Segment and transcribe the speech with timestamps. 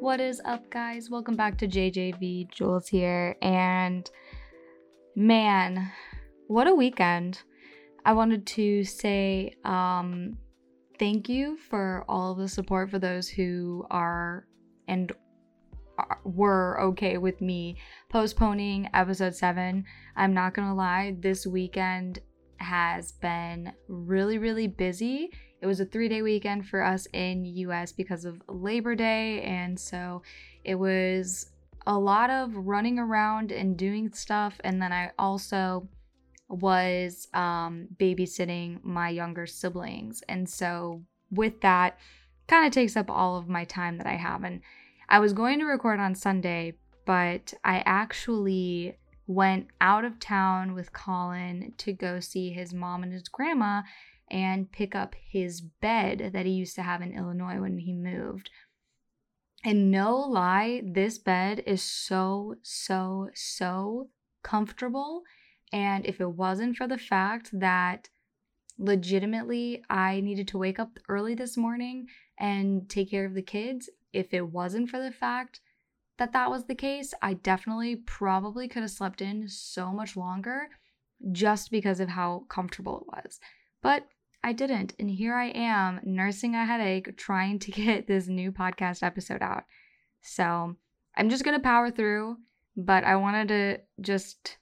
[0.00, 1.10] What is up, guys?
[1.10, 2.50] Welcome back to JJV.
[2.50, 3.36] Jules here.
[3.42, 4.10] And
[5.14, 5.92] man,
[6.46, 7.42] what a weekend.
[8.06, 10.38] I wanted to say um,
[10.98, 14.46] thank you for all of the support for those who are
[14.88, 15.12] and
[16.24, 17.76] were okay with me
[18.08, 19.84] postponing episode 7.
[20.16, 22.20] I'm not to lie, this weekend
[22.56, 25.30] has been really really busy.
[25.60, 30.22] It was a 3-day weekend for us in US because of Labor Day and so
[30.64, 31.50] it was
[31.86, 35.88] a lot of running around and doing stuff and then I also
[36.50, 40.22] was um, babysitting my younger siblings.
[40.28, 41.98] And so, with that,
[42.48, 44.42] kind of takes up all of my time that I have.
[44.42, 44.60] And
[45.08, 46.74] I was going to record on Sunday,
[47.06, 53.12] but I actually went out of town with Colin to go see his mom and
[53.12, 53.82] his grandma
[54.30, 58.50] and pick up his bed that he used to have in Illinois when he moved.
[59.64, 64.08] And no lie, this bed is so, so, so
[64.42, 65.22] comfortable
[65.72, 68.08] and if it wasn't for the fact that
[68.78, 72.06] legitimately I needed to wake up early this morning
[72.38, 75.60] and take care of the kids, if it wasn't for the fact
[76.18, 80.68] that that was the case, I definitely probably could have slept in so much longer
[81.32, 83.40] just because of how comfortable it was.
[83.82, 84.06] But
[84.42, 84.94] I didn't.
[84.98, 89.64] And here I am nursing a headache trying to get this new podcast episode out.
[90.22, 90.76] So
[91.16, 92.36] I'm just going to power through,
[92.76, 94.58] but I wanted to just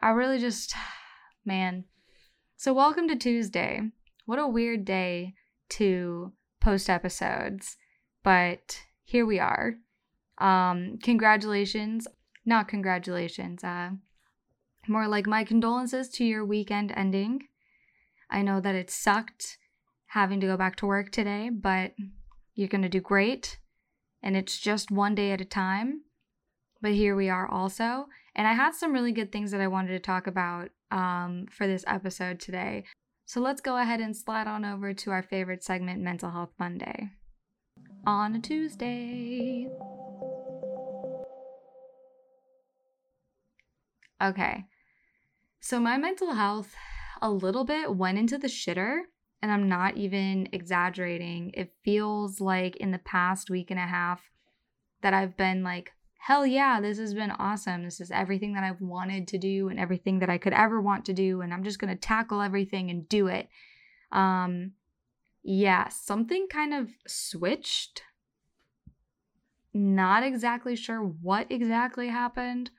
[0.00, 0.74] I really just,
[1.44, 1.84] man.
[2.56, 3.80] So, welcome to Tuesday.
[4.26, 5.34] What a weird day
[5.70, 7.76] to post episodes,
[8.22, 9.76] but here we are.
[10.38, 12.06] Um, congratulations,
[12.44, 13.90] not congratulations, uh,
[14.88, 17.48] more like my condolences to your weekend ending.
[18.30, 19.58] I know that it sucked
[20.08, 21.92] having to go back to work today, but
[22.54, 23.58] you're going to do great.
[24.22, 26.02] And it's just one day at a time.
[26.80, 28.06] But here we are also.
[28.34, 31.66] And I had some really good things that I wanted to talk about um, for
[31.66, 32.84] this episode today.
[33.26, 37.10] So let's go ahead and slide on over to our favorite segment, Mental Health Monday.
[38.06, 39.68] On a Tuesday.
[44.22, 44.64] Okay.
[45.60, 46.74] So my mental health
[47.24, 49.00] a little bit went into the shitter,
[49.42, 51.50] and I'm not even exaggerating.
[51.54, 54.30] It feels like in the past week and a half
[55.00, 55.92] that I've been like
[56.24, 57.84] hell yeah, this has been awesome.
[57.84, 61.04] This is everything that I've wanted to do and everything that I could ever want
[61.04, 61.42] to do.
[61.42, 63.46] And I'm just going to tackle everything and do it.
[64.10, 64.72] Um,
[65.42, 68.04] yeah, something kind of switched.
[69.74, 72.70] Not exactly sure what exactly happened,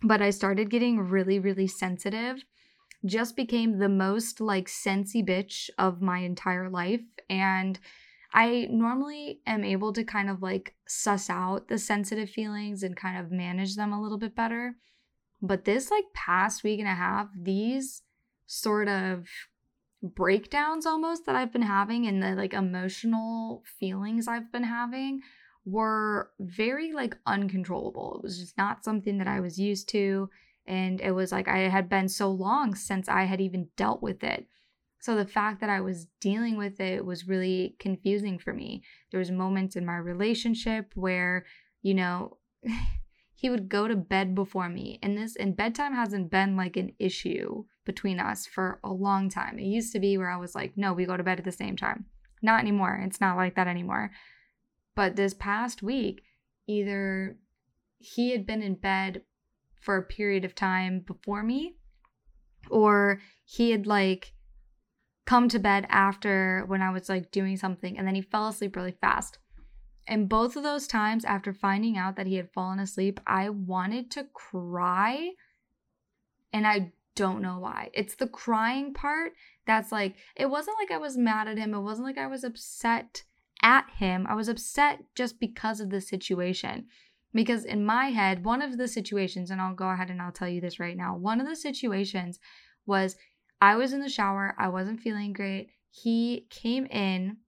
[0.00, 2.44] but I started getting really, really sensitive.
[3.04, 7.02] Just became the most like sensy bitch of my entire life.
[7.30, 7.78] And
[8.32, 13.18] I normally am able to kind of like suss out the sensitive feelings and kind
[13.18, 14.76] of manage them a little bit better.
[15.40, 18.02] But this like past week and a half, these
[18.46, 19.28] sort of
[20.02, 25.20] breakdowns almost that I've been having and the like emotional feelings I've been having
[25.64, 28.16] were very like uncontrollable.
[28.16, 30.30] It was just not something that I was used to.
[30.68, 34.22] And it was like I had been so long since I had even dealt with
[34.22, 34.46] it.
[35.00, 38.82] So the fact that I was dealing with it was really confusing for me.
[39.10, 41.46] There was moments in my relationship where,
[41.82, 42.36] you know,
[43.34, 44.98] he would go to bed before me.
[45.02, 49.58] And this and bedtime hasn't been like an issue between us for a long time.
[49.58, 51.52] It used to be where I was like, "No, we go to bed at the
[51.52, 52.04] same time."
[52.42, 53.00] Not anymore.
[53.04, 54.10] It's not like that anymore.
[54.94, 56.24] But this past week,
[56.66, 57.38] either
[57.98, 59.22] he had been in bed
[59.80, 61.76] for a period of time before me
[62.70, 64.32] or he had like
[65.26, 68.76] come to bed after when I was like doing something, and then he fell asleep
[68.76, 69.38] really fast.
[70.06, 74.10] And both of those times, after finding out that he had fallen asleep, I wanted
[74.12, 75.32] to cry.
[76.50, 77.90] And I don't know why.
[77.92, 79.32] It's the crying part
[79.66, 81.74] that's like, it wasn't like I was mad at him.
[81.74, 83.24] It wasn't like I was upset
[83.62, 84.26] at him.
[84.26, 86.86] I was upset just because of the situation.
[87.34, 90.48] Because in my head, one of the situations, and I'll go ahead and I'll tell
[90.48, 92.38] you this right now, one of the situations
[92.86, 93.16] was
[93.60, 94.54] I was in the shower.
[94.58, 95.70] I wasn't feeling great.
[95.90, 97.38] He came in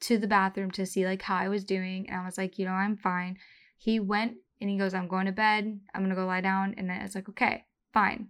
[0.00, 2.08] to the bathroom to see like how I was doing.
[2.08, 3.36] And I was like, you know, I'm fine.
[3.76, 5.80] He went and he goes, I'm going to bed.
[5.94, 6.74] I'm to go lie down.
[6.76, 8.28] And then it's like, okay, fine.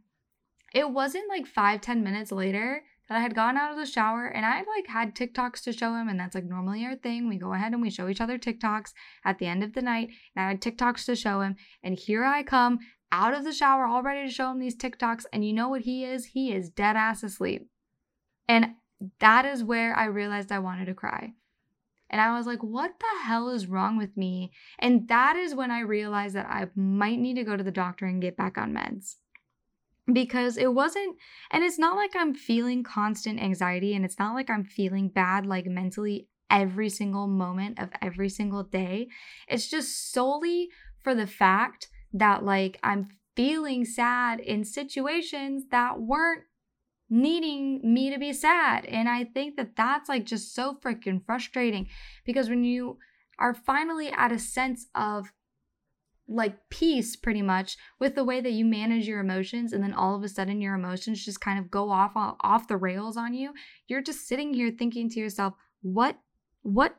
[0.75, 4.27] It wasn't like five, ten minutes later that I had gone out of the shower
[4.27, 6.09] and I like had TikToks to show him.
[6.09, 7.29] And that's like normally our thing.
[7.29, 8.93] We go ahead and we show each other TikToks
[9.25, 10.11] at the end of the night.
[10.37, 11.57] And I had TikToks to show him.
[11.83, 12.79] And here I come
[13.11, 15.25] out of the shower, all ready to show him these TikToks.
[15.33, 16.27] And you know what he is?
[16.27, 17.69] He is dead ass asleep.
[18.47, 18.75] And
[19.21, 21.33] that is where I realized I wanted to cry.
[22.11, 24.51] And I was like, what the hell is wrong with me?
[24.79, 28.07] And that is when I realized that I might need to go to the doctor
[28.07, 29.17] and get back on meds.
[30.11, 31.17] Because it wasn't,
[31.51, 35.45] and it's not like I'm feeling constant anxiety and it's not like I'm feeling bad,
[35.45, 39.09] like mentally every single moment of every single day.
[39.49, 40.71] It's just solely
[41.03, 46.45] for the fact that, like, I'm feeling sad in situations that weren't
[47.11, 48.85] needing me to be sad.
[48.87, 51.89] And I think that that's like just so freaking frustrating
[52.25, 52.99] because when you
[53.39, 55.33] are finally at a sense of
[56.29, 60.15] like peace pretty much with the way that you manage your emotions and then all
[60.15, 63.53] of a sudden your emotions just kind of go off off the rails on you
[63.87, 66.19] you're just sitting here thinking to yourself what
[66.63, 66.97] what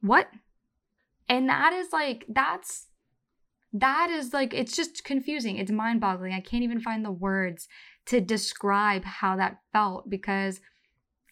[0.00, 0.28] what?
[1.28, 2.86] And that is like that's
[3.72, 5.56] that is like it's just confusing.
[5.56, 7.68] It's mind boggling i can't even find the words
[8.06, 10.60] to describe how that felt because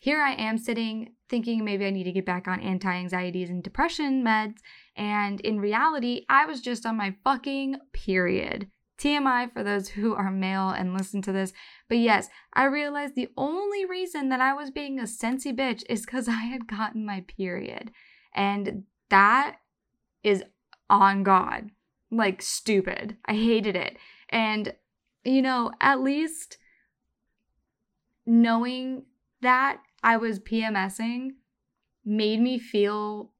[0.00, 3.62] here I am sitting thinking maybe I need to get back on anti anxieties and
[3.62, 4.58] depression meds.
[4.96, 8.68] And in reality, I was just on my fucking period.
[8.98, 11.52] TMI for those who are male and listen to this.
[11.88, 16.04] But yes, I realized the only reason that I was being a sensy bitch is
[16.04, 17.90] because I had gotten my period.
[18.34, 19.56] And that
[20.22, 20.44] is
[20.90, 21.70] on God.
[22.10, 23.16] Like stupid.
[23.26, 23.96] I hated it.
[24.28, 24.74] And,
[25.24, 26.58] you know, at least
[28.24, 29.04] knowing
[29.42, 31.30] that I was PMSing
[32.04, 33.32] made me feel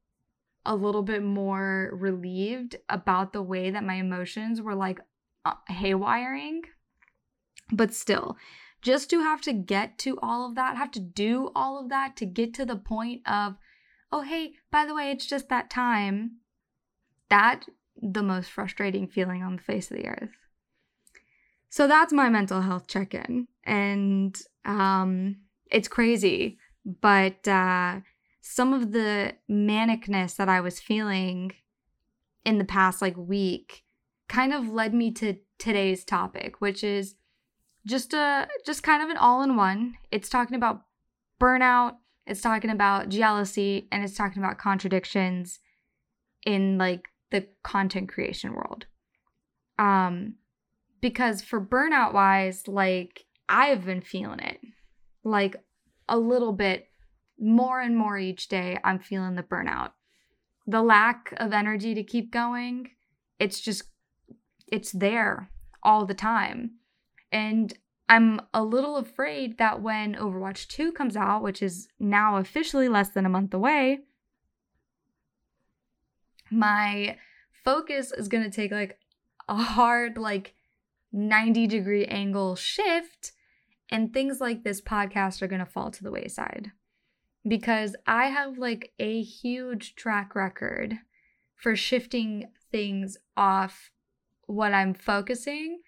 [0.65, 5.01] a little bit more relieved about the way that my emotions were like
[5.45, 6.61] uh, haywiring.
[7.73, 8.37] But still,
[8.83, 12.17] just to have to get to all of that, have to do all of that
[12.17, 13.57] to get to the point of,
[14.13, 16.39] oh, hey, by the way, it's just that time.
[17.29, 17.65] That
[18.01, 20.31] the most frustrating feeling on the face of the earth.
[21.69, 23.49] So that's my mental health check in.
[23.65, 25.37] And um,
[25.71, 26.59] it's crazy,
[27.01, 28.01] but uh,
[28.41, 31.53] some of the manicness that I was feeling
[32.45, 33.83] in the past like week
[34.29, 37.17] kind of led me to today's topic, which is
[37.87, 39.95] just a just kind of an all-in-one.
[40.11, 40.83] It's talking about
[41.41, 41.97] burnout,
[42.27, 45.59] it's talking about jealousy, and it's talking about contradictions
[46.45, 48.87] in like the content creation world.
[49.79, 50.35] Um
[51.01, 54.61] because for burnout wise, like I've been feeling it
[55.27, 55.57] like
[56.09, 56.89] a little bit
[57.39, 58.79] more and more each day.
[58.85, 59.91] I'm feeling the burnout,
[60.67, 62.91] the lack of energy to keep going.
[63.39, 63.85] It's just,
[64.71, 65.51] it's there
[65.83, 66.77] all the time.
[67.33, 67.75] And
[68.09, 73.11] I'm a little afraid that when Overwatch 2 comes out, which is now officially less
[73.11, 74.01] than a month away,
[76.51, 77.17] my
[77.65, 78.99] focus is going to take like
[79.49, 80.55] a hard, like
[81.13, 83.33] 90 degree angle shift
[83.91, 86.73] and things like this podcast are going to fall to the wayside
[87.47, 90.99] because I have like a huge track record
[91.55, 93.91] for shifting things off
[94.47, 95.81] what I'm focusing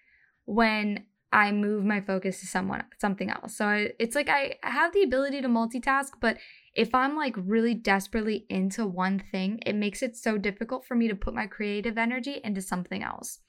[0.45, 3.55] when I move my focus to someone something else.
[3.55, 6.37] So I, it's like I have the ability to multitask, but
[6.73, 11.07] if I'm like really desperately into one thing, it makes it so difficult for me
[11.07, 13.39] to put my creative energy into something else.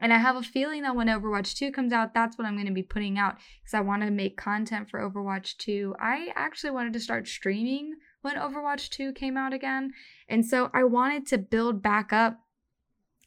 [0.00, 2.66] And I have a feeling that when Overwatch 2 comes out, that's what I'm going
[2.66, 5.94] to be putting out because I want to make content for Overwatch 2.
[6.00, 9.92] I actually wanted to start streaming when Overwatch 2 came out again.
[10.28, 12.40] And so I wanted to build back up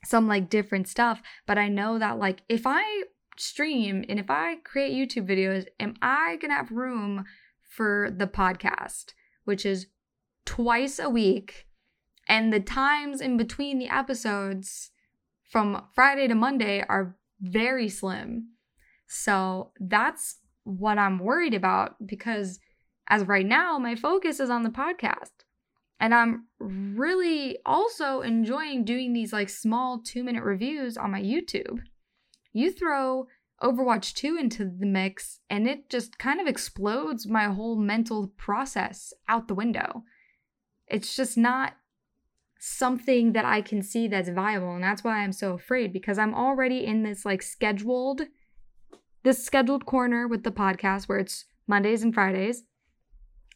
[0.03, 1.21] some like different stuff.
[1.45, 3.03] But I know that like if I
[3.37, 7.25] stream and if I create YouTube videos, am I going to have room
[7.61, 9.13] for the podcast,
[9.45, 9.87] which is
[10.45, 11.67] twice a week?
[12.27, 14.91] And the times in between the episodes
[15.53, 18.49] from Friday to Monday are very slim.
[19.07, 22.59] So that's what I'm worried about because
[23.07, 25.45] as of right now, my focus is on the podcast.
[25.99, 31.81] And I'm really also enjoying doing these like small two minute reviews on my YouTube.
[32.51, 33.27] You throw
[33.61, 39.13] Overwatch 2 into the mix, and it just kind of explodes my whole mental process
[39.29, 40.03] out the window.
[40.87, 41.73] It's just not
[42.65, 44.73] something that I can see that's viable.
[44.73, 48.21] And that's why I'm so afraid because I'm already in this like scheduled,
[49.23, 52.63] this scheduled corner with the podcast where it's Mondays and Fridays.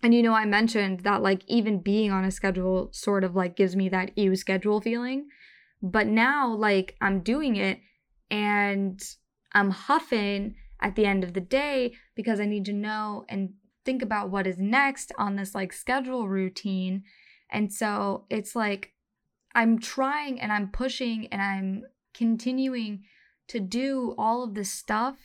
[0.04, 3.56] And you know, I mentioned that like even being on a schedule sort of like
[3.56, 5.30] gives me that ew schedule feeling.
[5.82, 7.80] But now, like, I'm doing it
[8.30, 9.02] and
[9.54, 13.54] I'm huffing at the end of the day because I need to know and
[13.86, 17.04] think about what is next on this like schedule routine.
[17.50, 18.92] And so it's like
[19.58, 21.84] I'm trying and I'm pushing and I'm
[22.14, 23.04] continuing
[23.48, 25.18] to do all of this stuff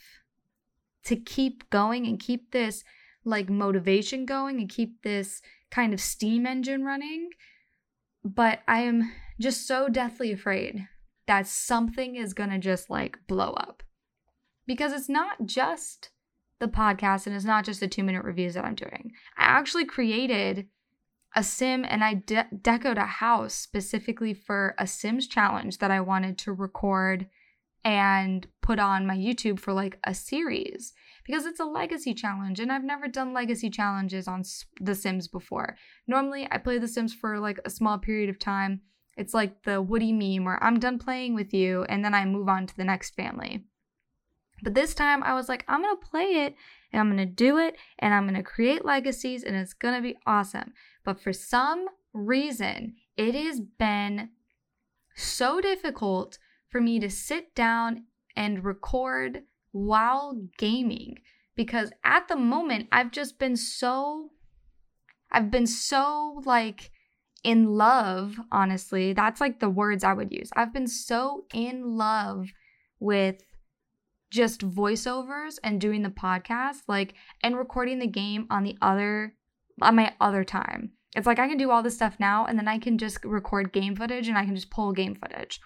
[1.05, 2.83] to keep going and keep this
[3.23, 7.29] like motivation going and keep this kind of steam engine running.
[8.23, 10.87] but I am just so deathly afraid
[11.27, 13.83] that something is going to just like blow up.
[14.65, 16.09] Because it's not just
[16.59, 19.11] the podcast and it's not just the two minute reviews that I'm doing.
[19.37, 20.67] I actually created
[21.35, 26.01] a sim and I de- decoed a house specifically for a Sims challenge that I
[26.01, 27.27] wanted to record
[27.83, 30.93] and put on my YouTube for like a series
[31.25, 34.43] because it's a legacy challenge and I've never done legacy challenges on
[34.79, 35.77] The Sims before.
[36.07, 38.81] Normally, I play The Sims for like a small period of time.
[39.17, 42.47] It's like the Woody meme where I'm done playing with you and then I move
[42.47, 43.65] on to the next family.
[44.63, 46.55] But this time I was like, I'm going to play it
[46.91, 49.95] and I'm going to do it and I'm going to create legacies and it's going
[49.95, 50.73] to be awesome.
[51.03, 54.29] But for some reason, it has been
[55.15, 56.37] so difficult
[56.69, 58.05] for me to sit down
[58.35, 61.19] and record while gaming
[61.55, 64.31] because at the moment I've just been so
[65.31, 66.91] I've been so like
[67.43, 69.13] in love, honestly.
[69.13, 70.49] That's like the words I would use.
[70.55, 72.49] I've been so in love
[72.99, 73.43] with
[74.33, 77.13] just voiceovers and doing the podcast, like
[77.43, 79.35] and recording the game on the other
[79.79, 80.91] on my other time.
[81.15, 83.71] It's like I can do all this stuff now and then I can just record
[83.71, 85.59] game footage and I can just pull game footage.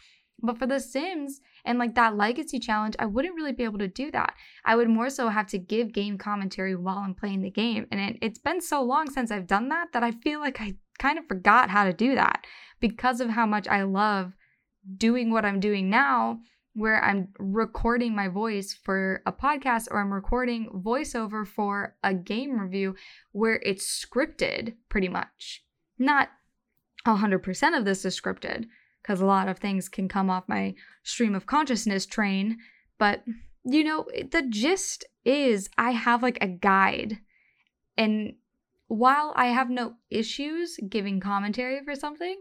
[0.43, 3.87] But for The Sims and like that legacy challenge, I wouldn't really be able to
[3.87, 4.33] do that.
[4.65, 7.87] I would more so have to give game commentary while I'm playing the game.
[7.89, 10.75] And it, it's been so long since I've done that that I feel like I
[10.99, 12.45] kind of forgot how to do that
[12.81, 14.33] because of how much I love
[14.97, 16.39] doing what I'm doing now,
[16.77, 22.59] where I'm recording my voice for a podcast or I'm recording voiceover for a game
[22.59, 22.93] review
[23.31, 25.63] where it's scripted pretty much.
[25.97, 26.29] Not
[27.07, 28.67] 100% of this is scripted,
[29.01, 32.59] because a lot of things can come off my stream of consciousness train.
[32.99, 33.23] But,
[33.63, 37.17] you know, the gist is I have like a guide.
[37.97, 38.35] And
[38.87, 42.39] while I have no issues giving commentary for something,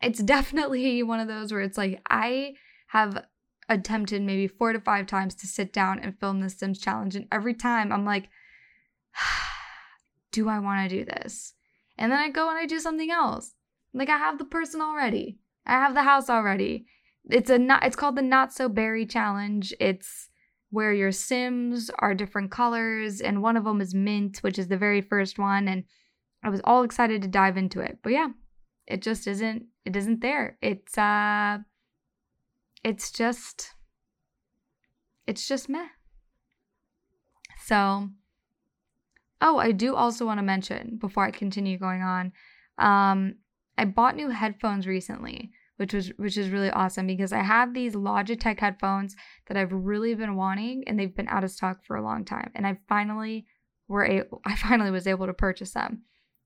[0.00, 2.54] it's definitely one of those where it's like I
[2.86, 3.22] have
[3.70, 7.14] attempted maybe four to five times to sit down and film the Sims challenge.
[7.14, 8.28] And every time I'm like,
[10.32, 11.54] do I want to do this?
[11.96, 13.54] And then I go and I do something else.
[13.94, 15.38] Like I have the person already.
[15.64, 16.86] I have the house already.
[17.30, 19.72] It's a not it's called the not so berry challenge.
[19.78, 20.28] It's
[20.70, 24.76] where your sims are different colors and one of them is mint, which is the
[24.76, 25.84] very first one and
[26.42, 27.98] I was all excited to dive into it.
[28.02, 28.28] But yeah,
[28.86, 30.58] it just isn't it isn't there.
[30.60, 31.58] It's uh
[32.82, 33.74] it's just
[35.26, 35.88] it's just meh.
[37.64, 38.08] So
[39.42, 42.32] Oh, I do also want to mention before I continue going on.
[42.78, 43.36] Um
[43.78, 47.94] I bought new headphones recently, which was which is really awesome because I have these
[47.94, 52.02] Logitech headphones that I've really been wanting and they've been out of stock for a
[52.02, 53.46] long time and I finally
[53.88, 56.02] were able I finally was able to purchase them.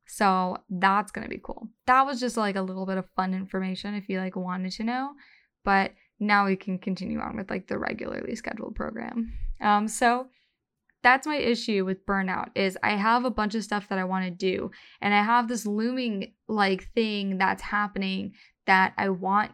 [0.07, 1.69] So that's to be cool.
[1.87, 4.85] That was just like a little bit of fun information if you like wanted to
[4.85, 5.15] know,
[5.65, 9.33] but now we can continue on with like the regularly scheduled program.
[9.61, 10.29] Um so
[11.03, 14.25] that's my issue with burnout is I have a bunch of stuff that I want
[14.25, 14.71] to do
[15.03, 18.33] and I have this looming like thing that's happening
[18.67, 19.53] that I want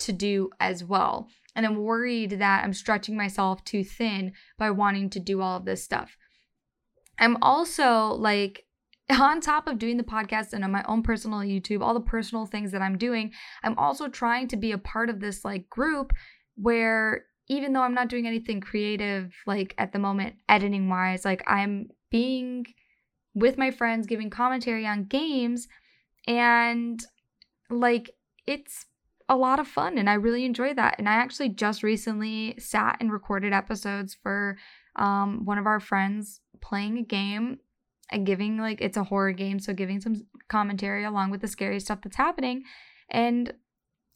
[0.00, 1.28] to do as well.
[1.56, 5.64] And I'm worried that I'm stretching myself too thin by wanting to do all of
[5.64, 6.16] this stuff.
[7.18, 8.64] I'm also like
[9.20, 12.46] on top of doing the podcast and on my own personal YouTube, all the personal
[12.46, 16.12] things that I'm doing, I'm also trying to be a part of this like group
[16.56, 21.42] where even though I'm not doing anything creative, like at the moment, editing wise, like
[21.46, 22.66] I'm being
[23.34, 25.68] with my friends, giving commentary on games,
[26.26, 27.02] and
[27.70, 28.10] like
[28.46, 28.84] it's
[29.30, 30.96] a lot of fun and I really enjoy that.
[30.98, 34.56] And I actually just recently sat and recorded episodes for
[34.96, 37.58] um, one of our friends playing a game
[38.10, 41.80] and giving like it's a horror game, so giving some commentary along with the scary
[41.80, 42.64] stuff that's happening.
[43.10, 43.52] And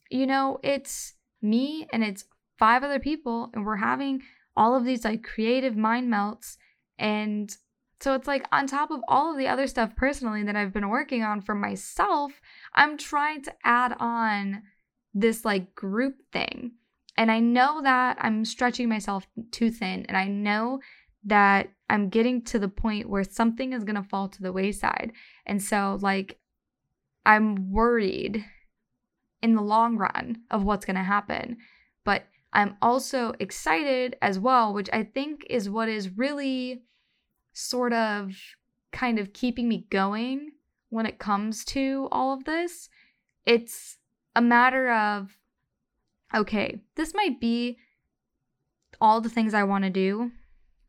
[0.09, 2.25] you know, it's me and it's
[2.57, 4.21] five other people and we're having
[4.55, 6.57] all of these like creative mind melts
[6.99, 7.57] and
[8.03, 10.89] so it's like on top of all of the other stuff personally that I've been
[10.89, 12.33] working on for myself,
[12.73, 14.63] I'm trying to add on
[15.13, 16.73] this like group thing.
[17.15, 20.81] And I know that I'm stretching myself too thin and I know
[21.25, 25.11] that I'm getting to the point where something is going to fall to the wayside.
[25.45, 26.39] And so like
[27.25, 28.43] I'm worried
[29.41, 31.57] in the long run of what's going to happen.
[32.03, 36.83] But I'm also excited as well, which I think is what is really
[37.53, 38.35] sort of
[38.91, 40.51] kind of keeping me going
[40.89, 42.89] when it comes to all of this.
[43.45, 43.97] It's
[44.35, 45.37] a matter of,
[46.33, 47.77] okay, this might be
[49.01, 50.31] all the things I want to do,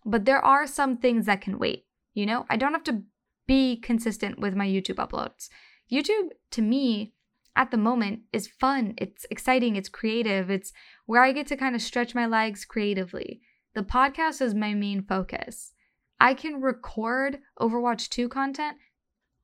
[0.04, 1.87] but there are some things that can wait.
[2.12, 3.02] You know, I don't have to
[3.46, 5.49] be consistent with my YouTube uploads.
[5.90, 7.12] YouTube, to me,
[7.56, 8.94] at the moment is fun.
[8.99, 9.76] It's exciting.
[9.76, 10.50] It's creative.
[10.50, 10.73] It's
[11.06, 13.42] where I get to kind of stretch my legs creatively.
[13.75, 15.73] The podcast is my main focus.
[16.20, 18.76] I can record Overwatch 2 content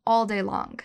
[0.07, 0.81] all day long.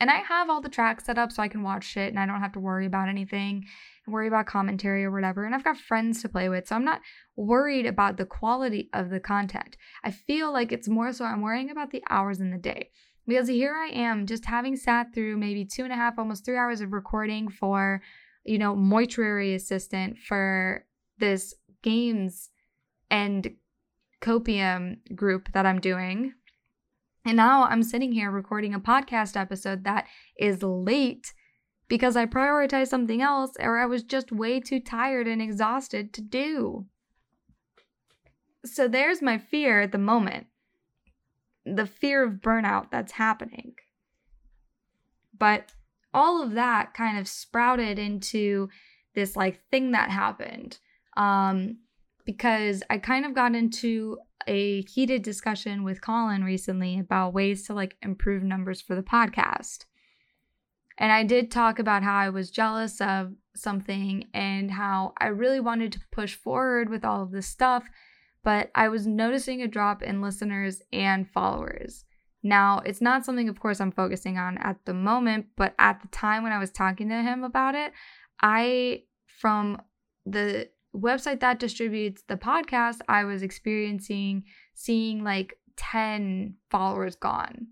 [0.00, 2.26] And I have all the tracks set up so I can watch it and I
[2.26, 3.66] don't have to worry about anything
[4.06, 5.44] worry about commentary or whatever.
[5.44, 6.68] And I've got friends to play with.
[6.68, 7.00] So I'm not
[7.36, 9.76] worried about the quality of the content.
[10.02, 12.90] I feel like it's more so I'm worrying about the hours in the day.
[13.26, 16.58] Because here I am just having sat through maybe two and a half, almost three
[16.58, 18.02] hours of recording for,
[18.44, 20.84] you know, mortuary assistant for
[21.18, 22.50] this games
[23.10, 23.54] and
[24.20, 26.34] copium group that I'm doing.
[27.24, 30.06] And now I'm sitting here recording a podcast episode that
[30.38, 31.32] is late
[31.88, 36.20] because I prioritized something else or I was just way too tired and exhausted to
[36.20, 36.86] do.
[38.64, 40.46] So there's my fear at the moment
[41.66, 43.74] the fear of burnout that's happening.
[45.36, 45.72] But
[46.12, 48.68] all of that kind of sprouted into
[49.14, 50.78] this like thing that happened.
[51.16, 51.78] Um,
[52.24, 57.74] because I kind of got into a heated discussion with Colin recently about ways to
[57.74, 59.84] like improve numbers for the podcast.
[60.98, 65.60] And I did talk about how I was jealous of something and how I really
[65.60, 67.84] wanted to push forward with all of this stuff,
[68.42, 72.04] but I was noticing a drop in listeners and followers.
[72.42, 76.08] Now, it's not something, of course, I'm focusing on at the moment, but at the
[76.08, 77.92] time when I was talking to him about it,
[78.40, 79.80] I, from
[80.26, 87.68] the website that distributes the podcast, I was experiencing seeing like 10 followers gone.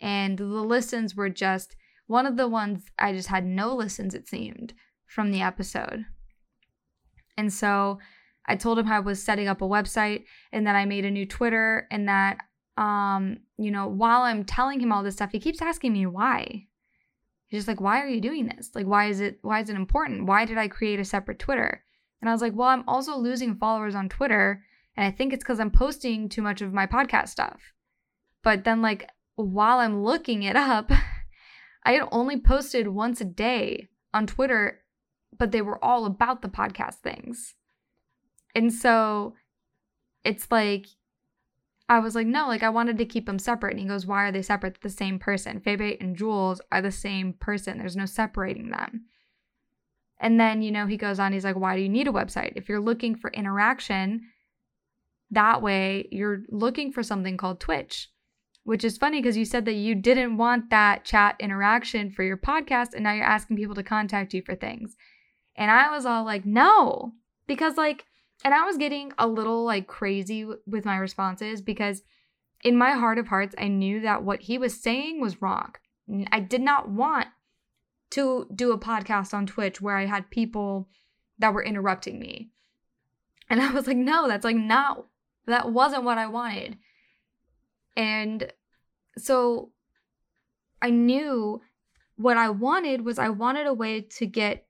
[0.00, 4.28] And the listens were just one of the ones I just had no listens, it
[4.28, 4.74] seemed,
[5.06, 6.04] from the episode.
[7.36, 7.98] And so
[8.46, 11.26] I told him I was setting up a website and that I made a new
[11.26, 12.38] Twitter and that
[12.76, 16.66] um, you know, while I'm telling him all this stuff, he keeps asking me why.
[17.46, 18.70] He's just like, why are you doing this?
[18.74, 20.26] Like, why is it why is it important?
[20.26, 21.84] Why did I create a separate Twitter?
[22.24, 24.64] And I was like, well, I'm also losing followers on Twitter.
[24.96, 27.60] And I think it's because I'm posting too much of my podcast stuff.
[28.42, 30.90] But then, like, while I'm looking it up,
[31.84, 34.80] I had only posted once a day on Twitter,
[35.38, 37.56] but they were all about the podcast things.
[38.54, 39.34] And so
[40.24, 40.86] it's like,
[41.90, 43.72] I was like, no, like I wanted to keep them separate.
[43.72, 44.80] And he goes, why are they separate?
[44.80, 45.60] The same person.
[45.60, 47.76] Febe and Jules are the same person.
[47.76, 49.08] There's no separating them.
[50.24, 52.54] And then, you know, he goes on, he's like, why do you need a website?
[52.56, 54.22] If you're looking for interaction,
[55.30, 58.08] that way you're looking for something called Twitch,
[58.62, 62.38] which is funny because you said that you didn't want that chat interaction for your
[62.38, 62.94] podcast.
[62.94, 64.96] And now you're asking people to contact you for things.
[65.56, 67.12] And I was all like, no,
[67.46, 68.06] because like,
[68.46, 72.02] and I was getting a little like crazy with my responses because
[72.62, 75.74] in my heart of hearts, I knew that what he was saying was wrong.
[76.32, 77.26] I did not want
[78.14, 80.88] to do a podcast on Twitch where I had people
[81.38, 82.50] that were interrupting me.
[83.50, 85.06] And I was like, no, that's like not,
[85.46, 86.78] that wasn't what I wanted.
[87.96, 88.52] And
[89.18, 89.70] so
[90.80, 91.60] I knew
[92.16, 94.66] what I wanted was I wanted a way to get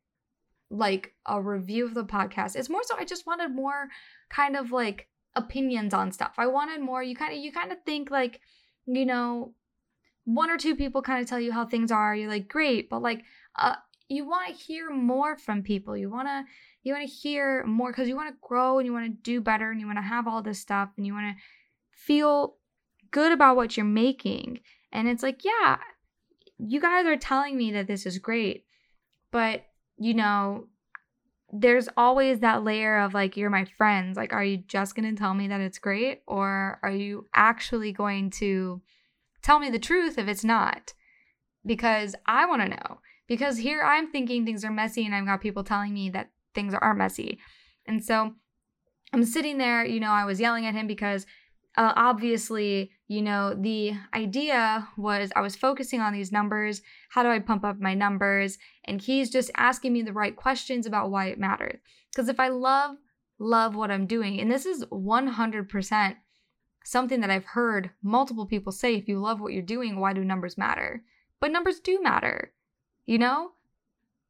[0.70, 2.56] like a review of the podcast.
[2.56, 3.88] It's more so I just wanted more
[4.30, 6.34] kind of like opinions on stuff.
[6.38, 8.40] I wanted more you kind of you kind of think like,
[8.86, 9.52] you know,
[10.24, 13.02] one or two people kind of tell you how things are you're like great but
[13.02, 13.24] like
[13.56, 13.74] uh
[14.08, 15.96] you want to hear more from people.
[15.96, 16.44] You want to
[16.82, 19.40] you want to hear more because you want to grow and you want to do
[19.40, 21.42] better and you want to have all this stuff and you want to
[21.90, 22.56] feel
[23.10, 24.60] good about what you're making.
[24.92, 25.78] And it's like yeah
[26.58, 28.64] you guys are telling me that this is great
[29.32, 29.64] but
[29.98, 30.68] you know
[31.52, 35.18] there's always that layer of like you're my friends like are you just going to
[35.18, 38.80] tell me that it's great or are you actually going to
[39.44, 40.94] tell me the truth if it's not
[41.64, 43.00] because I want to know.
[43.28, 46.74] Because here I'm thinking things are messy and I've got people telling me that things
[46.74, 47.38] are messy.
[47.86, 48.32] And so
[49.12, 51.26] I'm sitting there, you know, I was yelling at him because
[51.76, 56.82] uh, obviously, you know, the idea was I was focusing on these numbers.
[57.10, 58.58] How do I pump up my numbers?
[58.84, 61.80] And he's just asking me the right questions about why it matters.
[62.12, 62.96] Because if I love,
[63.38, 66.16] love what I'm doing, and this is 100%
[66.84, 70.24] something that I've heard multiple people say if you love what you're doing, why do
[70.24, 71.02] numbers matter?
[71.40, 72.52] But numbers do matter,
[73.06, 73.52] you know?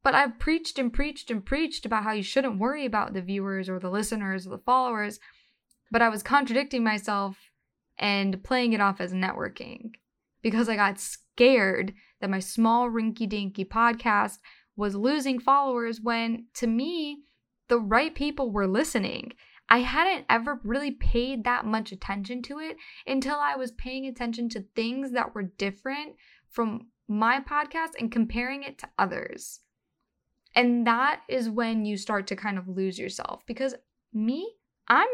[0.03, 3.69] But I've preached and preached and preached about how you shouldn't worry about the viewers
[3.69, 5.21] or the listeners or the followers,
[5.91, 7.37] but I was contradicting myself
[7.99, 9.93] and playing it off as networking
[10.43, 14.39] because I got scared that my small rinky dinky podcast
[14.77, 17.23] was losing followers when to me,
[17.69, 19.33] the right people were listening.
[19.69, 24.49] I hadn't ever really paid that much attention to it until I was paying attention
[24.51, 26.17] to things that were different
[26.51, 29.61] from my podcast and comparing it to others.
[30.55, 33.75] And that is when you start to kind of lose yourself because
[34.13, 34.55] me,
[34.87, 35.09] I'm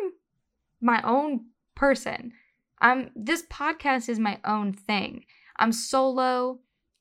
[0.81, 2.33] my own person.
[2.81, 5.25] I'm this podcast is my own thing.
[5.57, 6.61] I'm solo.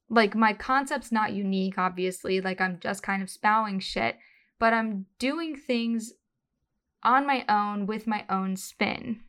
[0.09, 2.41] Like my concept's not unique obviously.
[2.41, 4.17] Like I'm just kind of spouting shit,
[4.59, 6.13] but I'm doing things
[7.03, 9.21] on my own with my own spin.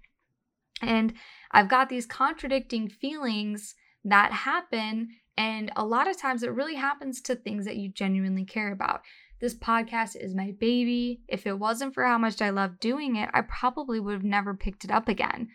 [0.82, 1.14] And
[1.50, 5.08] I've got these contradicting feelings that happen.
[5.36, 9.02] And a lot of times it really happens to things that you genuinely care about.
[9.40, 11.22] This podcast is my baby.
[11.26, 14.54] If it wasn't for how much I love doing it, I probably would have never
[14.54, 15.48] picked it up again.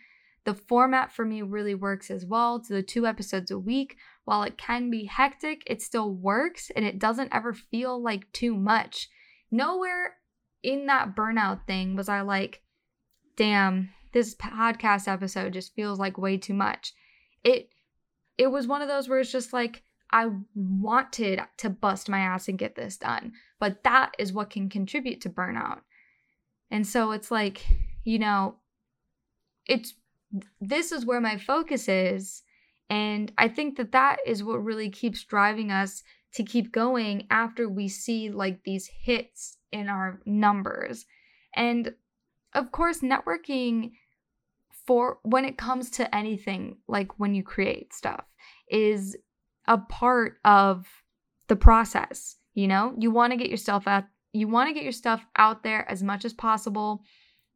[0.44, 3.96] The format for me really works as well to the two episodes a week.
[4.24, 8.56] While it can be hectic, it still works and it doesn't ever feel like too
[8.56, 9.08] much.
[9.50, 10.16] Nowhere
[10.66, 12.60] in that burnout thing was I like,
[13.36, 16.92] damn, this podcast episode just feels like way too much.
[17.44, 17.70] It
[18.36, 22.48] it was one of those where it's just like I wanted to bust my ass
[22.48, 25.80] and get this done, but that is what can contribute to burnout.
[26.70, 27.64] And so it's like,
[28.02, 28.56] you know,
[29.66, 29.94] it's
[30.60, 32.42] this is where my focus is
[32.90, 36.02] and I think that that is what really keeps driving us
[36.36, 41.06] to keep going after we see like these hits in our numbers.
[41.54, 41.94] And
[42.54, 43.92] of course, networking
[44.86, 48.24] for when it comes to anything like when you create stuff
[48.70, 49.16] is
[49.66, 50.86] a part of
[51.48, 52.94] the process you know?
[52.98, 56.02] You want to get yourself out you want to get your stuff out there as
[56.02, 57.02] much as possible.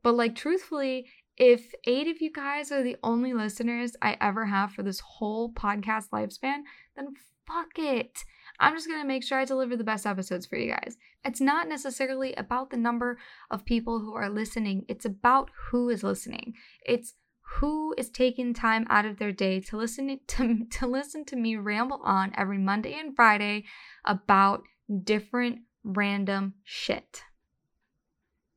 [0.03, 4.73] But like truthfully if eight of you guys are the only listeners i ever have
[4.73, 6.59] for this whole podcast lifespan
[6.97, 7.07] then
[7.47, 8.25] fuck it
[8.61, 11.41] i'm just going to make sure i deliver the best episodes for you guys it's
[11.41, 13.19] not necessarily about the number
[13.51, 17.15] of people who are listening it's about who is listening it's
[17.55, 21.57] who is taking time out of their day to listen to, to listen to me
[21.57, 23.65] ramble on every Monday and Friday
[24.05, 24.63] about
[25.03, 27.23] different random shit.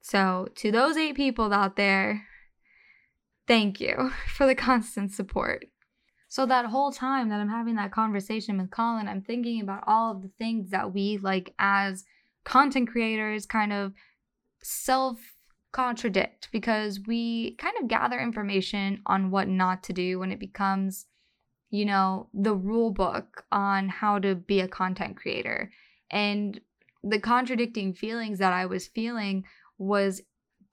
[0.01, 2.27] So, to those eight people out there,
[3.47, 5.65] thank you for the constant support.
[6.33, 10.11] So, that whole time that I'm having that conversation with Colin, I'm thinking about all
[10.11, 12.05] of the things that we, like, as
[12.43, 13.93] content creators, kind of
[14.63, 15.19] self
[15.71, 21.05] contradict because we kind of gather information on what not to do when it becomes,
[21.69, 25.71] you know, the rule book on how to be a content creator.
[26.09, 26.59] And
[27.03, 29.43] the contradicting feelings that I was feeling
[29.77, 30.23] was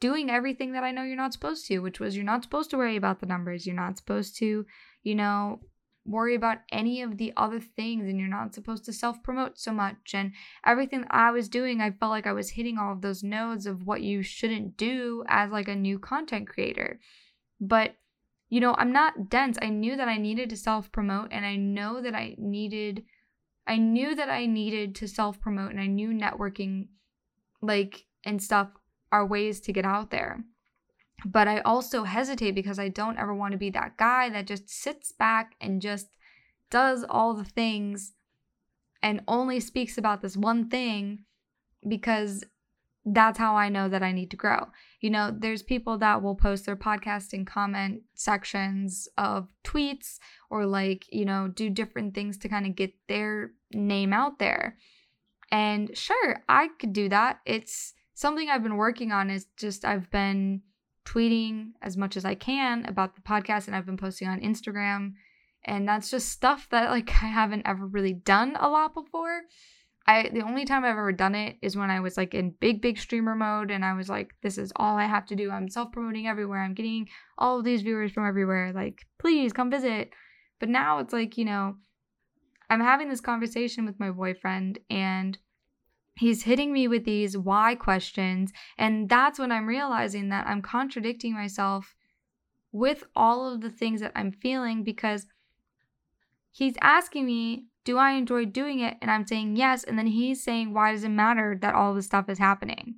[0.01, 2.79] doing everything that I know you're not supposed to, which was you're not supposed to
[2.79, 3.67] worry about the numbers.
[3.67, 4.65] You're not supposed to,
[5.03, 5.61] you know,
[6.05, 9.73] worry about any of the other things and you're not supposed to self promote so
[9.73, 10.15] much.
[10.15, 10.33] And
[10.65, 13.87] everything I was doing, I felt like I was hitting all of those nodes of
[13.87, 17.01] what you shouldn't do as like a new content creator.
[17.61, 17.95] But
[18.49, 19.59] you know, I'm not dense.
[19.63, 23.05] I knew that I needed to self promote and I know that I needed
[23.67, 26.89] I knew that I needed to self promote and I knew networking
[27.63, 28.69] like and stuff
[29.13, 30.45] are ways to get out there.
[31.25, 34.71] But I also hesitate because I don't ever want to be that guy that just
[34.71, 36.09] sits back and just
[36.71, 38.13] does all the things
[39.03, 41.25] and only speaks about this one thing
[41.89, 42.45] because
[43.05, 44.69] that's how I know that I need to grow.
[45.01, 50.19] You know, there's people that will post their podcast in comment sections of tweets
[50.51, 54.77] or like, you know, do different things to kind of get their name out there.
[55.51, 57.41] And sure, I could do that.
[57.47, 60.63] It's something I've been working on is just I've been
[61.05, 65.15] tweeting as much as I can about the podcast and I've been posting on Instagram.
[65.65, 69.43] And that's just stuff that like I haven't ever really done a lot before.
[70.07, 72.81] I the only time I've ever done it is when I was like in big
[72.81, 75.51] big streamer mode and I was like this is all I have to do.
[75.51, 76.63] I'm self-promoting everywhere.
[76.63, 78.73] I'm getting all of these viewers from everywhere.
[78.75, 80.11] Like please come visit.
[80.59, 81.77] But now it's like, you know,
[82.69, 85.37] I'm having this conversation with my boyfriend and
[86.21, 88.53] he's hitting me with these why questions.
[88.77, 91.95] And that's when I'm realizing that I'm contradicting myself
[92.73, 95.27] with all of the things that I'm feeling because
[96.53, 98.99] he's asking me, Do I enjoy doing it?
[99.01, 99.83] And I'm saying yes.
[99.83, 102.97] And then he's saying, Why does it matter that all this stuff is happening?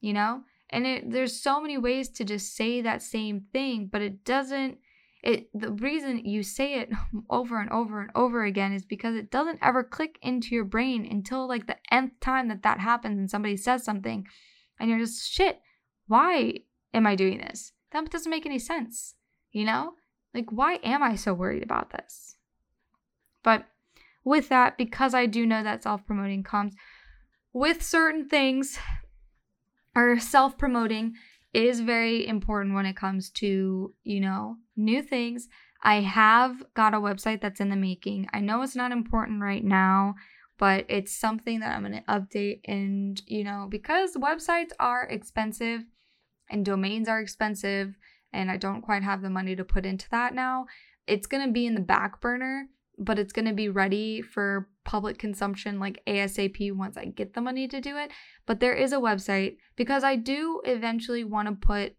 [0.00, 0.42] You know?
[0.68, 4.78] And it, there's so many ways to just say that same thing, but it doesn't
[5.26, 6.90] it the reason you say it
[7.30, 11.06] over and over and over again is because it doesn't ever click into your brain
[11.10, 14.26] until like the nth time that that happens and somebody says something
[14.78, 15.60] and you're just shit
[16.06, 16.54] why
[16.94, 17.72] am i doing this?
[17.90, 19.14] That doesn't make any sense
[19.50, 19.94] you know?
[20.32, 22.36] Like why am i so worried about this?
[23.42, 23.66] But
[24.24, 26.74] with that because i do know that self-promoting comes
[27.52, 28.78] with certain things
[29.94, 31.14] or self-promoting
[31.56, 35.48] is very important when it comes to, you know, new things.
[35.82, 38.28] I have got a website that's in the making.
[38.32, 40.16] I know it's not important right now,
[40.58, 42.60] but it's something that I'm going to update.
[42.66, 45.82] And, you know, because websites are expensive
[46.50, 47.94] and domains are expensive,
[48.32, 50.66] and I don't quite have the money to put into that now,
[51.06, 54.68] it's going to be in the back burner, but it's going to be ready for
[54.86, 58.10] public consumption like ASAP once I get the money to do it.
[58.46, 61.96] But there is a website because I do eventually want to put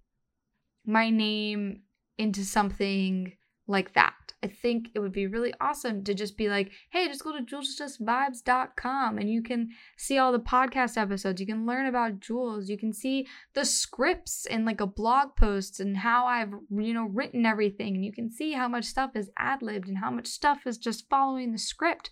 [0.86, 1.82] my name
[2.18, 3.34] into something
[3.68, 4.14] like that.
[4.42, 7.44] I think it would be really awesome to just be like, hey, just go to
[7.44, 11.42] julesjustvibes.com and you can see all the podcast episodes.
[11.42, 12.70] You can learn about Jules.
[12.70, 17.10] You can see the scripts and like a blog post and how I've, you know,
[17.12, 17.96] written everything.
[17.96, 20.78] And you can see how much stuff is ad libbed and how much stuff is
[20.78, 22.12] just following the script.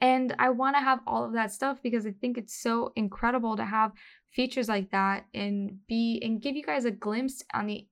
[0.00, 3.56] And I want to have all of that stuff because I think it's so incredible
[3.56, 3.92] to have
[4.30, 7.86] features like that and be and give you guys a glimpse on the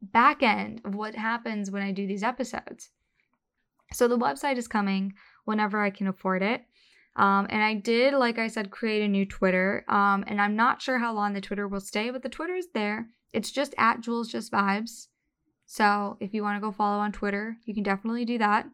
[0.00, 2.90] back end of what happens when I do these episodes.
[3.92, 6.62] So the website is coming whenever I can afford it.
[7.16, 9.84] Um, and I did, like I said, create a new Twitter.
[9.88, 12.68] Um, and I'm not sure how long the Twitter will stay, but the Twitter is
[12.74, 13.08] there.
[13.32, 15.08] It's just at Jules Just Vibes.
[15.66, 18.66] So if you want to go follow on Twitter, you can definitely do that.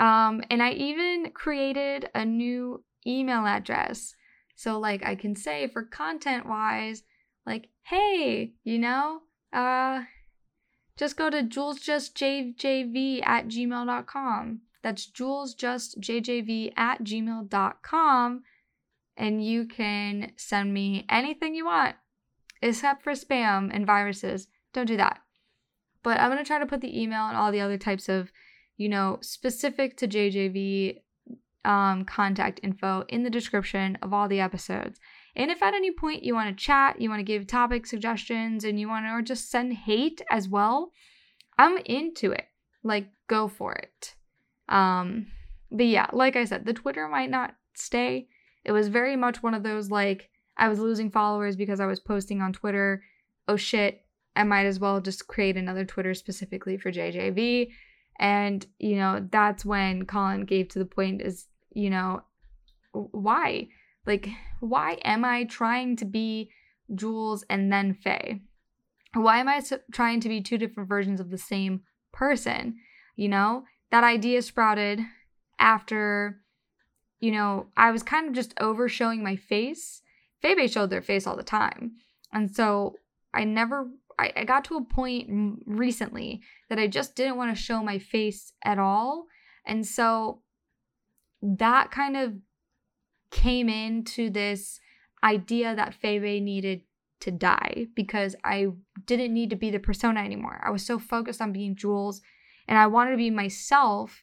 [0.00, 4.14] Um, and I even created a new email address.
[4.56, 7.02] So like I can say for content wise,
[7.44, 9.20] like, hey, you know,
[9.52, 10.04] uh,
[10.96, 14.60] just go to julesjustjjv at gmail.com.
[14.82, 18.42] That's julesjustjjv at gmail.com.
[19.16, 21.96] And you can send me anything you want,
[22.62, 24.48] except for spam and viruses.
[24.72, 25.20] Don't do that.
[26.02, 28.32] But I'm going to try to put the email and all the other types of,
[28.80, 31.02] you know, specific to JJV
[31.66, 34.98] um, contact info in the description of all the episodes.
[35.36, 38.64] And if at any point you want to chat, you want to give topic suggestions,
[38.64, 40.92] and you want to or just send hate as well,
[41.58, 42.46] I'm into it.
[42.82, 44.14] Like, go for it.
[44.70, 45.26] Um,
[45.70, 48.28] but yeah, like I said, the Twitter might not stay.
[48.64, 52.00] It was very much one of those like I was losing followers because I was
[52.00, 53.02] posting on Twitter.
[53.46, 57.68] Oh shit, I might as well just create another Twitter specifically for JJV.
[58.20, 62.22] And, you know, that's when Colin gave to the point is, you know,
[62.92, 63.68] why?
[64.06, 64.28] Like,
[64.60, 66.50] why am I trying to be
[66.94, 68.42] Jules and then Faye?
[69.14, 71.80] Why am I trying to be two different versions of the same
[72.12, 72.76] person?
[73.16, 75.00] You know, that idea sprouted
[75.58, 76.42] after,
[77.20, 80.02] you know, I was kind of just over showing my face.
[80.42, 81.92] Faye showed their face all the time.
[82.34, 82.96] And so
[83.32, 83.88] I never,
[84.20, 87.98] I, I got to a point recently that I just didn't want to show my
[87.98, 89.26] face at all.
[89.66, 90.42] And so
[91.42, 92.34] that kind of
[93.30, 94.80] came into this
[95.24, 96.82] idea that Febe needed
[97.20, 98.68] to die because I
[99.06, 100.62] didn't need to be the persona anymore.
[100.64, 102.20] I was so focused on being Jules
[102.68, 104.22] and I wanted to be myself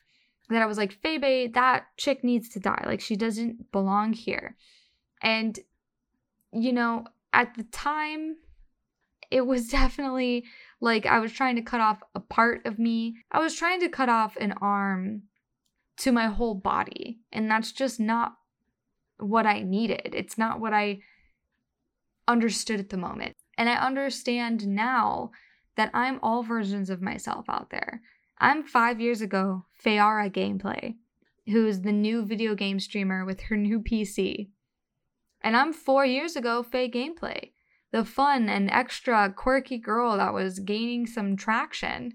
[0.50, 2.84] that I was like, Febe, that chick needs to die.
[2.86, 4.56] Like, she doesn't belong here.
[5.22, 5.60] And,
[6.54, 8.38] you know, at the time,
[9.30, 10.46] it was definitely
[10.80, 13.18] like I was trying to cut off a part of me.
[13.32, 15.24] I was trying to cut off an arm
[15.98, 17.20] to my whole body.
[17.32, 18.36] And that's just not
[19.20, 20.14] what I needed.
[20.14, 21.00] It's not what I
[22.28, 23.36] understood at the moment.
[23.58, 25.32] And I understand now
[25.76, 28.02] that I'm all versions of myself out there.
[28.40, 30.96] I'm five years ago, Fayara Gameplay,
[31.48, 34.50] who's the new video game streamer with her new PC.
[35.42, 37.52] And I'm four years ago, Faye Gameplay,
[37.92, 42.14] the fun and extra quirky girl that was gaining some traction.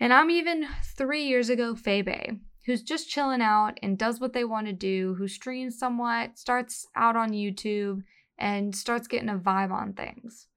[0.00, 4.44] And I'm even three years ago, Febe, who's just chilling out and does what they
[4.44, 8.02] want to do, who streams somewhat, starts out on YouTube,
[8.38, 10.48] and starts getting a vibe on things.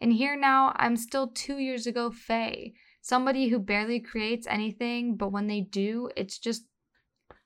[0.00, 5.32] And here now, I'm still two years ago, Faye, somebody who barely creates anything, but
[5.32, 6.64] when they do, it's just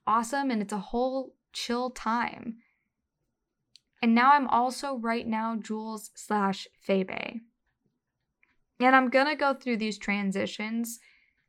[0.06, 2.56] awesome and it's a whole chill time.
[4.00, 7.40] And now I'm also right now Jules slash Febe.
[8.80, 11.00] And I'm gonna go through these transitions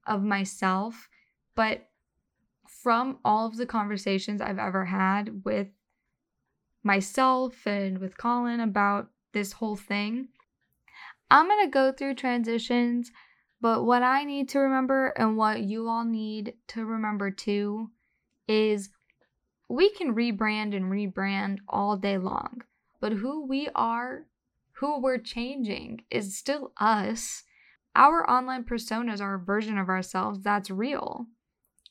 [0.08, 1.10] of myself,
[1.56, 1.90] but
[2.68, 5.68] from all of the conversations I've ever had with
[6.84, 10.30] myself and with Colin about this whole thing,
[11.30, 13.12] I'm to go through transitions,
[13.62, 17.92] but what I need to remember and what you all need to remember too
[18.48, 18.90] is
[19.70, 22.64] we can rebrand and rebrand all day long,
[23.00, 24.26] but who we are,
[24.74, 27.44] who we're changing is still us.
[27.96, 31.28] Our online personas are a version of ourselves that's real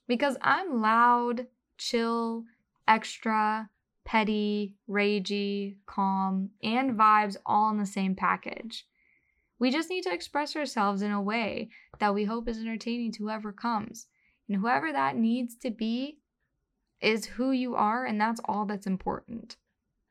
[0.09, 2.45] because I'm loud, chill,
[2.88, 3.71] extra,
[4.05, 8.87] petty, ragey, calm, and vibes all in the same package.
[9.61, 13.25] We just need to express ourselves in a way that we hope is entertaining to
[13.25, 14.07] whoever comes.
[14.49, 16.19] And whoever that needs to be
[17.01, 19.57] is who you are, and that's all that's important.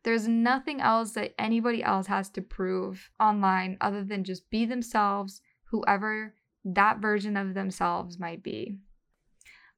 [0.04, 5.42] There's nothing else that anybody else has to prove online other than just be themselves,
[5.72, 8.78] whoever that version of themselves might be.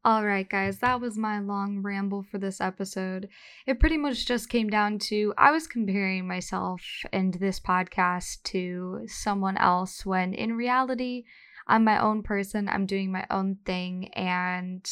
[0.06, 3.28] All right, guys, that was my long ramble for this episode.
[3.66, 9.02] It pretty much just came down to I was comparing myself and this podcast to
[9.08, 11.26] someone else when in reality,
[11.68, 12.70] I'm my own person.
[12.70, 14.90] I'm doing my own thing and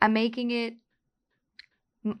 [0.00, 0.74] I'm making it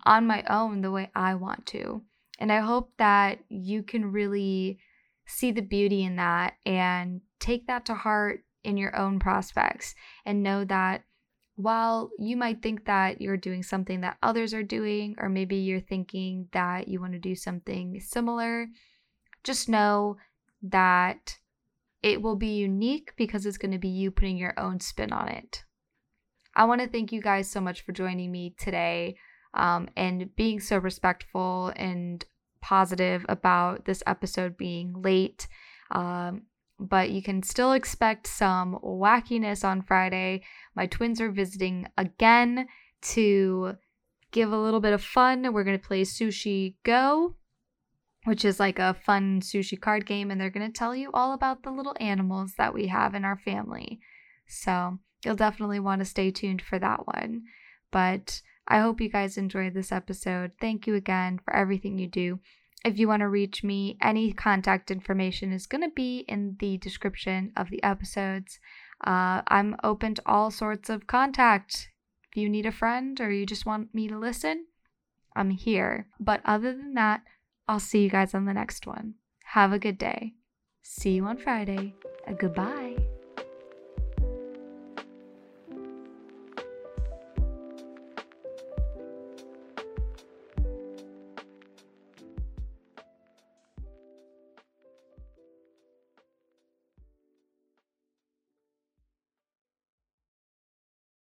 [0.04, 2.02] on my own the way I want to.
[2.38, 4.78] And I hope that you can really
[5.26, 10.42] see the beauty in that and take that to heart in your own prospects and
[10.42, 11.04] know that
[11.56, 15.80] while you might think that you're doing something that others are doing, or maybe you're
[15.80, 18.66] thinking that you want to do something similar,
[19.44, 20.16] just know
[20.62, 21.38] that
[22.02, 25.28] it will be unique because it's going to be you putting your own spin on
[25.28, 25.64] it.
[26.54, 29.16] I want to thank you guys so much for joining me today
[29.54, 32.24] um, and being so respectful and
[32.60, 35.48] positive about this episode being late.
[35.90, 36.42] Um,
[36.78, 40.42] but you can still expect some wackiness on Friday.
[40.74, 42.66] My twins are visiting again
[43.02, 43.74] to
[44.32, 45.52] give a little bit of fun.
[45.52, 47.36] We're going to play Sushi Go,
[48.24, 51.32] which is like a fun sushi card game, and they're going to tell you all
[51.32, 54.00] about the little animals that we have in our family.
[54.46, 57.42] So you'll definitely want to stay tuned for that one.
[57.90, 60.52] But I hope you guys enjoyed this episode.
[60.60, 62.38] Thank you again for everything you do.
[62.84, 66.78] If you want to reach me, any contact information is going to be in the
[66.78, 68.60] description of the episodes.
[69.04, 71.90] Uh, I'm open to all sorts of contact.
[72.30, 74.66] If you need a friend or you just want me to listen,
[75.34, 76.06] I'm here.
[76.20, 77.22] But other than that,
[77.68, 79.14] I'll see you guys on the next one.
[79.46, 80.34] Have a good day.
[80.82, 81.94] See you on Friday.
[82.38, 83.09] goodbye.